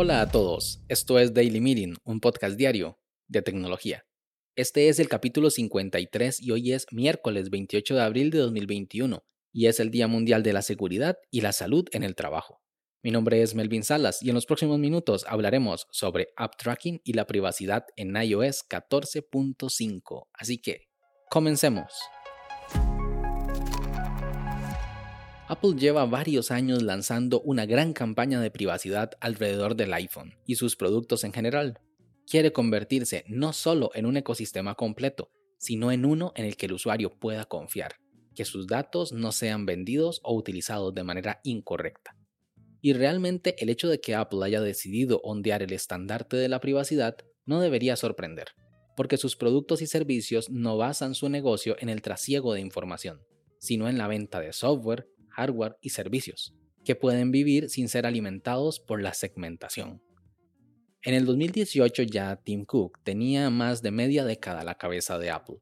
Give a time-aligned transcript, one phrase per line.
[0.00, 4.04] Hola a todos, esto es Daily Meeting, un podcast diario de tecnología.
[4.54, 9.66] Este es el capítulo 53 y hoy es miércoles 28 de abril de 2021 y
[9.66, 12.60] es el Día Mundial de la Seguridad y la Salud en el Trabajo.
[13.02, 17.12] Mi nombre es Melvin Salas y en los próximos minutos hablaremos sobre app tracking y
[17.12, 20.26] la privacidad en iOS 14.5.
[20.32, 20.88] Así que,
[21.30, 21.92] comencemos.
[25.50, 30.76] Apple lleva varios años lanzando una gran campaña de privacidad alrededor del iPhone y sus
[30.76, 31.80] productos en general.
[32.26, 36.74] Quiere convertirse no solo en un ecosistema completo, sino en uno en el que el
[36.74, 37.94] usuario pueda confiar,
[38.34, 42.14] que sus datos no sean vendidos o utilizados de manera incorrecta.
[42.82, 47.16] Y realmente el hecho de que Apple haya decidido ondear el estandarte de la privacidad
[47.46, 48.48] no debería sorprender,
[48.98, 53.22] porque sus productos y servicios no basan su negocio en el trasiego de información,
[53.58, 56.52] sino en la venta de software, hardware y servicios,
[56.84, 60.02] que pueden vivir sin ser alimentados por la segmentación.
[61.02, 65.30] En el 2018 ya Tim Cook tenía más de media década a la cabeza de
[65.30, 65.58] Apple,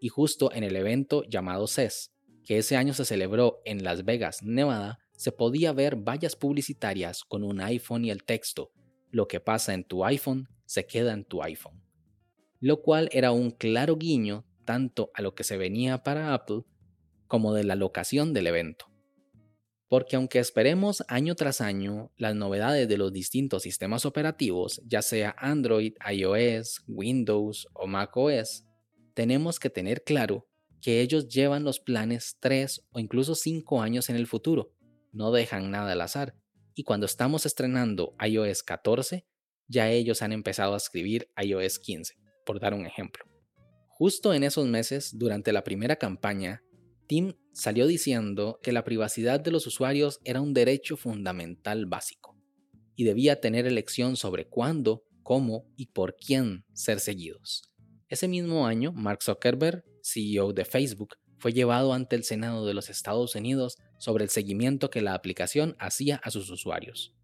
[0.00, 2.12] y justo en el evento llamado CES,
[2.46, 7.44] que ese año se celebró en Las Vegas, Nevada, se podía ver vallas publicitarias con
[7.44, 8.72] un iPhone y el texto,
[9.10, 11.82] lo que pasa en tu iPhone se queda en tu iPhone,
[12.58, 16.62] lo cual era un claro guiño tanto a lo que se venía para Apple
[17.26, 18.89] como de la locación del evento
[19.90, 25.34] porque aunque esperemos año tras año las novedades de los distintos sistemas operativos, ya sea
[25.36, 28.64] Android, iOS, Windows o macOS,
[29.14, 30.46] tenemos que tener claro
[30.80, 34.70] que ellos llevan los planes 3 o incluso 5 años en el futuro,
[35.10, 36.36] no dejan nada al azar,
[36.76, 39.26] y cuando estamos estrenando iOS 14,
[39.66, 42.14] ya ellos han empezado a escribir iOS 15,
[42.46, 43.24] por dar un ejemplo.
[43.88, 46.62] Justo en esos meses, durante la primera campaña,
[47.08, 52.36] Tim salió diciendo que la privacidad de los usuarios era un derecho fundamental básico
[52.96, 57.70] y debía tener elección sobre cuándo, cómo y por quién ser seguidos.
[58.08, 62.90] Ese mismo año, Mark Zuckerberg, CEO de Facebook, fue llevado ante el Senado de los
[62.90, 67.14] Estados Unidos sobre el seguimiento que la aplicación hacía a sus usuarios.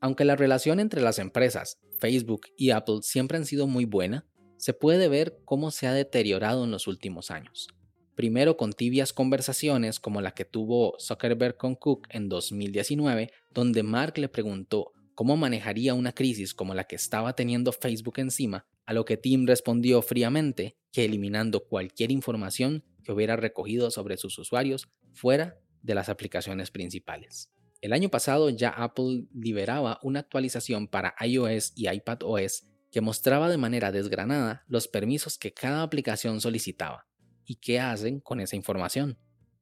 [0.00, 4.72] Aunque la relación entre las empresas, Facebook y Apple siempre han sido muy buena, se
[4.72, 7.68] puede ver cómo se ha deteriorado en los últimos años
[8.16, 14.18] primero con tibias conversaciones como la que tuvo Zuckerberg con Cook en 2019, donde Mark
[14.18, 19.04] le preguntó cómo manejaría una crisis como la que estaba teniendo Facebook encima, a lo
[19.04, 25.58] que Tim respondió fríamente que eliminando cualquier información que hubiera recogido sobre sus usuarios fuera
[25.82, 27.50] de las aplicaciones principales.
[27.82, 33.58] El año pasado ya Apple liberaba una actualización para iOS y iPadOS que mostraba de
[33.58, 37.06] manera desgranada los permisos que cada aplicación solicitaba,
[37.46, 39.18] y qué hacen con esa información.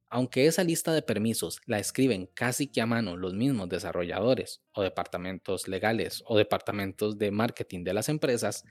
[0.09, 4.83] Aunque esa lista de permisos la escriben casi que a mano los mismos desarrolladores o
[4.83, 8.63] departamentos legales o departamentos de marketing de las empresas,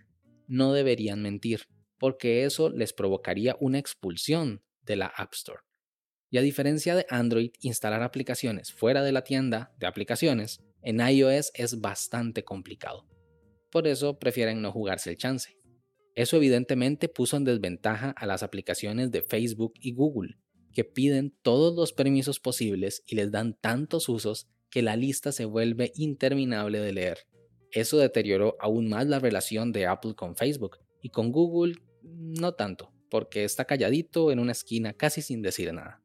[0.47, 1.63] no deberían mentir,
[1.99, 5.61] porque eso les provocaría una expulsión de la App Store.
[6.31, 11.51] Y a diferencia de Android, instalar aplicaciones fuera de la tienda de aplicaciones, en iOS
[11.55, 13.07] es bastante complicado.
[13.71, 15.57] Por eso prefieren no jugarse el chance.
[16.15, 20.37] Eso evidentemente puso en desventaja a las aplicaciones de Facebook y Google,
[20.73, 25.45] que piden todos los permisos posibles y les dan tantos usos que la lista se
[25.45, 27.19] vuelve interminable de leer.
[27.71, 32.93] Eso deterioró aún más la relación de Apple con Facebook y con Google no tanto,
[33.11, 36.03] porque está calladito en una esquina casi sin decir nada.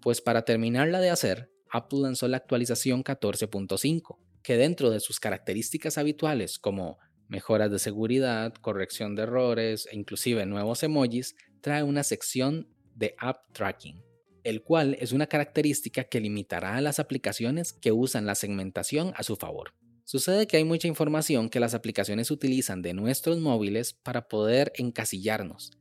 [0.00, 5.98] Pues para terminarla de hacer, Apple lanzó la actualización 14.5, que dentro de sus características
[5.98, 12.68] habituales como mejoras de seguridad, corrección de errores e inclusive nuevos emojis, trae una sección
[12.94, 14.02] de App Tracking,
[14.44, 19.22] el cual es una característica que limitará a las aplicaciones que usan la segmentación a
[19.22, 19.74] su favor.
[20.04, 25.72] Sucede que hay mucha información que las aplicaciones utilizan de nuestros móviles para poder encasillarnos,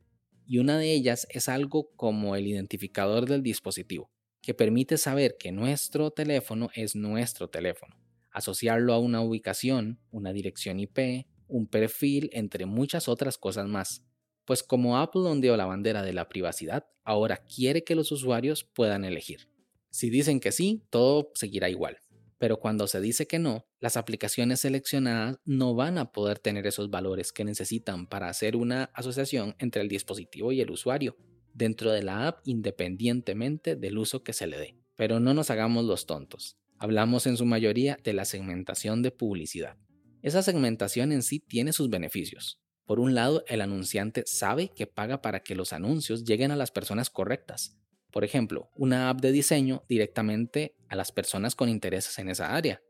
[0.46, 4.12] y una de ellas es algo como el identificador del dispositivo,
[4.42, 7.96] que permite saber que nuestro teléfono es nuestro teléfono,
[8.32, 14.04] asociarlo a una ubicación, una dirección IP, un perfil, entre muchas otras cosas más.
[14.46, 19.04] Pues como Apple ondeó la bandera de la privacidad, ahora quiere que los usuarios puedan
[19.06, 19.50] elegir.
[19.90, 21.98] Si dicen que sí, todo seguirá igual.
[22.38, 26.90] Pero cuando se dice que no, las aplicaciones seleccionadas no van a poder tener esos
[26.90, 31.18] valores que necesitan para hacer una asociación entre el dispositivo y el usuario
[31.54, 34.76] dentro de la app independientemente del uso que se le dé.
[34.96, 36.58] Pero no nos hagamos los tontos.
[36.78, 39.78] Hablamos en su mayoría de la segmentación de publicidad.
[40.28, 42.60] Esa segmentación en sí tiene sus beneficios.
[42.86, 46.70] Por un lado, el anunciante sabe que paga para que los anuncios lleguen a las
[46.70, 47.78] personas correctas,
[48.12, 52.82] por ejemplo, una app de diseño directamente a las personas con intereses en esa área.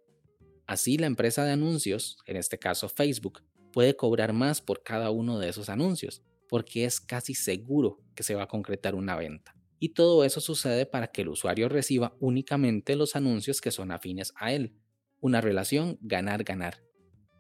[0.65, 5.37] Así la empresa de anuncios, en este caso Facebook, puede cobrar más por cada uno
[5.37, 9.55] de esos anuncios, porque es casi seguro que se va a concretar una venta.
[9.77, 14.33] Y todo eso sucede para que el usuario reciba únicamente los anuncios que son afines
[14.37, 14.73] a él.
[15.19, 16.86] Una relación ganar-ganar.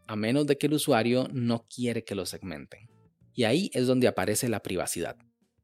[0.07, 2.89] A menos de que el usuario no quiere que lo segmenten.
[3.33, 5.17] Y ahí es donde aparece la privacidad.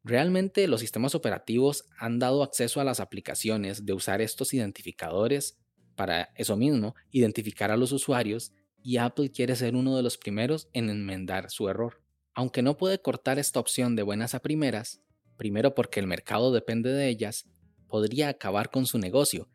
[0.03, 5.57] Realmente los sistemas operativos han dado acceso a las aplicaciones de usar estos identificadores
[5.95, 8.51] para eso mismo, identificar a los usuarios
[8.83, 12.01] y Apple quiere ser uno de los primeros en enmendar su error.
[12.33, 15.01] Aunque no puede cortar esta opción de buenas a primeras,
[15.37, 17.45] primero porque el mercado depende de ellas,
[17.87, 19.49] podría acabar con su negocio,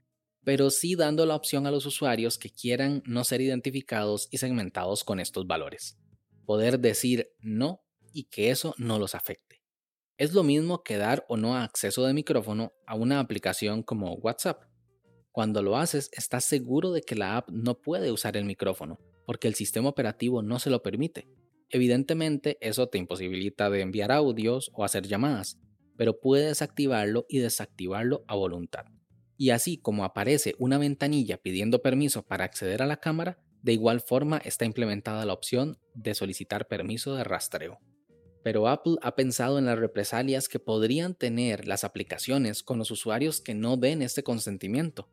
[0.48, 5.04] pero sí dando la opción a los usuarios que quieran no ser identificados y segmentados
[5.04, 5.98] con estos valores.
[6.46, 7.82] Poder decir no
[8.14, 9.62] y que eso no los afecte.
[10.16, 14.62] Es lo mismo que dar o no acceso de micrófono a una aplicación como WhatsApp.
[15.32, 19.48] Cuando lo haces, estás seguro de que la app no puede usar el micrófono, porque
[19.48, 21.28] el sistema operativo no se lo permite.
[21.68, 25.58] Evidentemente, eso te imposibilita de enviar audios o hacer llamadas,
[25.98, 28.86] pero puedes activarlo y desactivarlo a voluntad.
[29.38, 34.00] Y así como aparece una ventanilla pidiendo permiso para acceder a la cámara, de igual
[34.00, 37.78] forma está implementada la opción de solicitar permiso de rastreo.
[38.42, 43.40] Pero Apple ha pensado en las represalias que podrían tener las aplicaciones con los usuarios
[43.40, 45.08] que no den este consentimiento.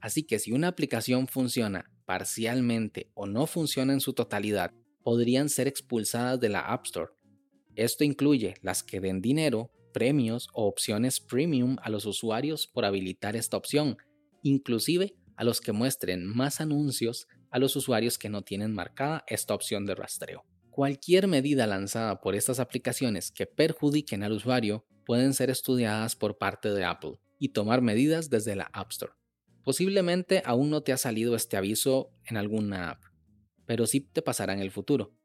[0.00, 4.72] Así que si una aplicación funciona parcialmente o no funciona en su totalidad,
[5.02, 7.12] podrían ser expulsadas de la App Store.
[7.74, 13.34] Esto incluye las que den dinero premios o opciones premium a los usuarios por habilitar
[13.34, 13.96] esta opción,
[14.42, 19.54] inclusive a los que muestren más anuncios a los usuarios que no tienen marcada esta
[19.54, 20.44] opción de rastreo.
[20.68, 26.74] Cualquier medida lanzada por estas aplicaciones que perjudiquen al usuario pueden ser estudiadas por parte
[26.74, 29.14] de Apple y tomar medidas desde la App Store.
[29.64, 33.02] Posiblemente aún no te ha salido este aviso en alguna app,
[33.64, 35.15] pero sí te pasará en el futuro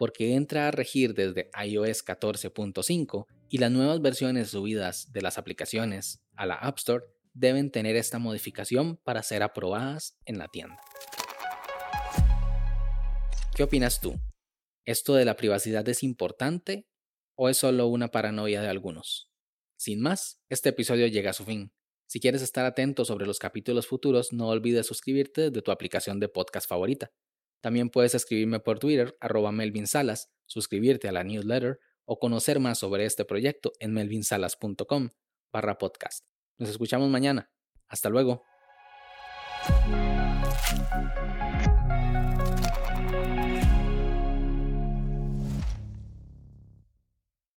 [0.00, 6.22] porque entra a regir desde iOS 14.5 y las nuevas versiones subidas de las aplicaciones
[6.36, 7.04] a la App Store
[7.34, 10.80] deben tener esta modificación para ser aprobadas en la tienda.
[13.54, 14.18] ¿Qué opinas tú?
[14.86, 16.88] ¿Esto de la privacidad es importante
[17.34, 19.30] o es solo una paranoia de algunos?
[19.76, 21.74] Sin más, este episodio llega a su fin.
[22.06, 26.30] Si quieres estar atento sobre los capítulos futuros, no olvides suscribirte desde tu aplicación de
[26.30, 27.12] podcast favorita.
[27.60, 32.78] También puedes escribirme por Twitter, arroba Melvin Salas, suscribirte a la newsletter o conocer más
[32.78, 35.10] sobre este proyecto en melvinsalas.com
[35.52, 36.26] barra podcast.
[36.58, 37.50] Nos escuchamos mañana.
[37.88, 38.44] Hasta luego.